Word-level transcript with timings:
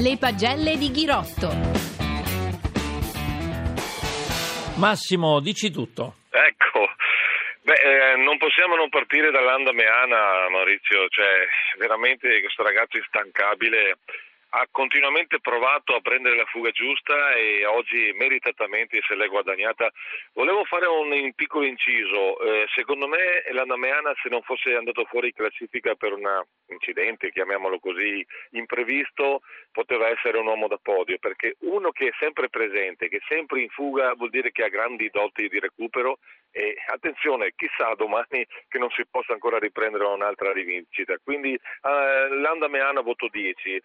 Le 0.00 0.16
pagelle 0.16 0.76
di 0.76 0.92
Ghirotto. 0.92 1.50
Massimo, 4.78 5.40
dici 5.40 5.72
tutto. 5.72 6.14
Ecco, 6.30 6.86
beh, 7.62 7.72
eh, 7.72 8.16
non 8.22 8.38
possiamo 8.38 8.76
non 8.76 8.88
partire 8.90 9.32
dall'Anda 9.32 9.72
Meana, 9.72 10.48
Maurizio, 10.50 11.08
cioè 11.08 11.48
veramente 11.78 12.38
questo 12.38 12.62
ragazzo 12.62 12.96
instancabile 12.96 13.98
ha 14.50 14.66
continuamente 14.70 15.40
provato 15.40 15.94
a 15.94 16.00
prendere 16.00 16.36
la 16.36 16.44
fuga 16.46 16.70
giusta 16.70 17.34
e 17.34 17.66
oggi 17.66 18.12
meritatamente 18.14 19.00
se 19.06 19.14
l'è 19.14 19.26
guadagnata. 19.28 19.90
Volevo 20.32 20.64
fare 20.64 20.86
un, 20.86 21.32
piccolo 21.34 21.64
inciso, 21.64 22.40
eh, 22.40 22.66
secondo 22.74 23.06
me 23.06 23.44
l'Andameana 23.50 24.14
se 24.22 24.28
non 24.28 24.42
fosse 24.42 24.74
andato 24.74 25.04
fuori 25.04 25.32
classifica 25.32 25.94
per 25.94 26.12
un 26.12 26.26
incidente, 26.68 27.30
chiamiamolo 27.30 27.78
così, 27.78 28.24
imprevisto, 28.52 29.42
poteva 29.72 30.08
essere 30.08 30.38
un 30.38 30.46
uomo 30.46 30.68
da 30.68 30.78
podio, 30.80 31.18
perché 31.18 31.56
uno 31.60 31.90
che 31.90 32.08
è 32.08 32.12
sempre 32.18 32.48
presente, 32.48 33.08
che 33.08 33.18
è 33.18 33.24
sempre 33.28 33.60
in 33.60 33.68
fuga 33.68 34.14
vuol 34.14 34.30
dire 34.30 34.50
che 34.50 34.64
ha 34.64 34.68
grandi 34.68 35.10
doti 35.10 35.48
di 35.48 35.58
recupero 35.58 36.18
e 36.50 36.76
attenzione, 36.86 37.52
chissà 37.54 37.94
domani 37.94 38.46
che 38.68 38.78
non 38.78 38.90
si 38.90 39.04
possa 39.08 39.32
ancora 39.32 39.58
riprendere 39.58 40.04
un'altra 40.04 40.52
rivincita. 40.52 41.16
Quindi 41.22 41.52
eh, 41.52 42.28
l'Andameana 42.30 43.00
voto 43.00 43.28
10. 43.30 43.82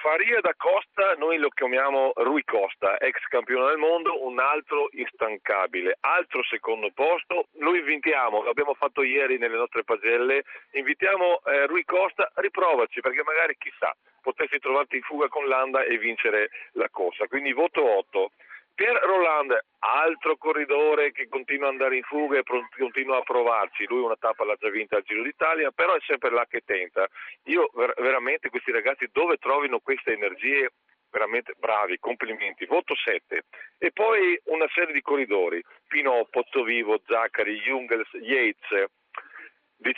Faria 0.00 0.40
da 0.40 0.54
Costa, 0.56 1.12
noi 1.18 1.36
lo 1.36 1.50
chiamiamo 1.50 2.12
Rui 2.14 2.42
Costa, 2.44 2.96
ex 2.96 3.20
campione 3.28 3.66
del 3.66 3.76
mondo, 3.76 4.24
un 4.24 4.38
altro 4.38 4.88
instancabile, 4.92 5.98
altro 6.00 6.42
secondo 6.44 6.90
posto, 6.94 7.48
lo 7.58 7.76
invitiamo, 7.76 8.42
l'abbiamo 8.42 8.72
fatto 8.72 9.02
ieri 9.02 9.36
nelle 9.36 9.58
nostre 9.58 9.84
pagelle, 9.84 10.44
invitiamo 10.72 11.42
eh, 11.44 11.66
Rui 11.66 11.84
Costa, 11.84 12.32
riprovaci 12.36 13.02
perché 13.02 13.22
magari 13.22 13.56
chissà, 13.58 13.94
potresti 14.22 14.58
trovarti 14.58 14.96
in 14.96 15.02
fuga 15.02 15.28
con 15.28 15.46
Landa 15.46 15.82
e 15.82 15.98
vincere 15.98 16.48
la 16.72 16.88
corsa, 16.88 17.26
quindi 17.26 17.52
voto 17.52 17.84
8. 17.84 18.30
Per 18.74 19.00
Roland, 19.02 19.58
altro 19.80 20.36
corridore 20.36 21.12
che 21.12 21.28
continua 21.28 21.66
ad 21.66 21.72
andare 21.72 21.96
in 21.96 22.02
fuga 22.02 22.38
e 22.38 22.42
continua 22.76 23.18
a 23.18 23.22
provarci, 23.22 23.86
lui 23.86 24.00
una 24.00 24.16
tappa 24.16 24.44
l'ha 24.44 24.56
già 24.56 24.70
vinta 24.70 24.96
al 24.96 25.02
Giro 25.02 25.22
d'Italia, 25.22 25.70
però 25.70 25.94
è 25.94 26.00
sempre 26.06 26.30
là 26.30 26.46
che 26.48 26.62
tenta. 26.64 27.06
Io 27.44 27.70
veramente 27.74 28.48
questi 28.48 28.72
ragazzi 28.72 29.08
dove 29.12 29.36
trovino 29.36 29.80
queste 29.80 30.12
energie? 30.12 30.70
Veramente 31.10 31.54
bravi, 31.58 31.98
complimenti, 31.98 32.66
voto 32.66 32.94
7. 32.94 33.42
E 33.78 33.90
poi 33.90 34.40
una 34.44 34.68
serie 34.72 34.94
di 34.94 35.02
corridori, 35.02 35.60
Pino, 35.88 36.26
Pozzovivo, 36.30 37.00
Zaccari, 37.04 37.58
Jungels, 37.58 38.08
Yates, 38.12 38.84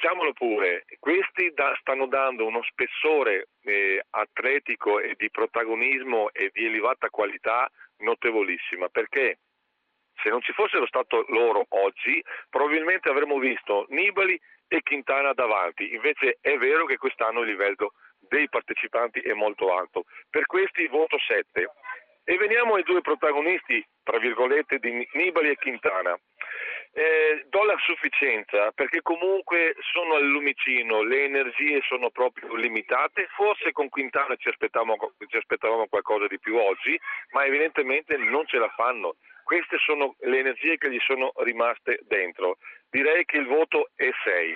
diciamolo 0.03 0.33
pure, 0.33 0.84
questi 0.98 1.53
da, 1.55 1.77
stanno 1.78 2.06
dando 2.06 2.45
uno 2.45 2.61
spessore 2.64 3.50
eh, 3.62 4.03
atletico 4.11 4.98
e 4.98 5.14
di 5.17 5.31
protagonismo 5.31 6.33
e 6.33 6.50
di 6.53 6.67
elevata 6.67 7.09
qualità 7.09 7.70
notevolissima, 7.98 8.89
perché 8.89 9.39
se 10.20 10.28
non 10.28 10.42
ci 10.42 10.53
fossero 10.53 10.86
stato 10.86 11.25
loro 11.28 11.64
oggi, 11.69 12.20
probabilmente 12.50 13.09
avremmo 13.09 13.39
visto 13.39 13.86
Nibali 13.91 14.39
e 14.67 14.83
Quintana 14.83 15.34
davanti. 15.34 15.94
Invece 15.94 16.39
è 16.41 16.56
vero 16.56 16.84
che 16.84 16.97
quest'anno 16.97 17.42
il 17.42 17.50
livello 17.50 17.92
dei 18.19 18.48
partecipanti 18.48 19.20
è 19.20 19.34
molto 19.34 19.72
alto. 19.72 20.05
Per 20.28 20.47
questi 20.47 20.89
voto 20.89 21.16
7. 21.19 21.70
E 22.25 22.37
veniamo 22.39 22.75
ai 22.75 22.83
due 22.83 23.00
protagonisti, 23.03 23.84
tra 24.03 24.19
virgolette, 24.19 24.78
di 24.78 25.06
Nibali 25.12 25.50
e 25.50 25.56
Quintana. 25.56 26.19
Eh, 26.95 27.47
do 27.48 27.65
la 27.65 27.77
sufficienza 27.79 28.71
perché 28.73 29.01
comunque 29.01 29.75
sono 29.81 30.17
al 30.17 30.27
lumicino, 30.27 31.03
le 31.03 31.25
energie 31.25 31.81
sono 31.87 32.11
proprio 32.11 32.55
limitate, 32.55 33.29
forse 33.34 33.73
con 33.73 33.89
Quintana 33.89 34.37
ci 34.37 34.51
aspettavamo, 34.51 35.15
ci 35.27 35.39
aspettavamo 35.39 35.87
qualcosa 35.87 36.27
di 36.27 36.39
più 36.39 36.57
oggi, 36.57 36.99
ma 37.31 37.47
evidentemente 37.47 38.19
non 38.19 38.47
ce 38.47 38.59
la 38.59 38.69
fanno. 38.77 39.17
Queste 39.43 39.79
sono 39.79 40.17
le 40.21 40.39
energie 40.39 40.77
che 40.77 40.91
gli 40.91 41.00
sono 41.00 41.33
rimaste 41.37 42.00
dentro. 42.03 42.59
Direi 42.91 43.25
che 43.25 43.39
il 43.39 43.47
voto 43.47 43.91
è 43.97 44.11
6. 44.22 44.55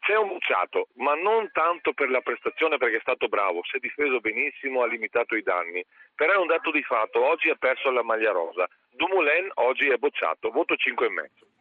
C'è 0.00 0.16
un 0.16 0.28
bucciato, 0.28 0.88
ma 0.96 1.14
non 1.14 1.50
tanto 1.52 1.92
per 1.92 2.10
la 2.10 2.20
prestazione 2.20 2.76
perché 2.76 2.98
è 2.98 3.00
stato 3.00 3.28
bravo, 3.28 3.64
si 3.64 3.76
è 3.76 3.80
difeso 3.80 4.20
benissimo, 4.20 4.82
ha 4.82 4.86
limitato 4.86 5.34
i 5.34 5.42
danni, 5.42 5.84
però 6.14 6.34
è 6.34 6.36
un 6.36 6.46
dato 6.46 6.70
di 6.70 6.82
fatto, 6.82 7.24
oggi 7.24 7.48
ha 7.48 7.56
perso 7.56 7.90
la 7.90 8.04
maglia 8.04 8.30
rosa. 8.30 8.68
Dumoulin 8.90 9.50
oggi 9.54 9.88
è 9.88 9.96
bocciato, 9.96 10.50
voto 10.50 10.74
5,5. 10.74 11.54